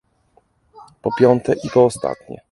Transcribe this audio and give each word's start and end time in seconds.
Po 1.01 1.11
piąte 1.19 1.53
i 1.53 1.69
ostatnie 1.79 2.37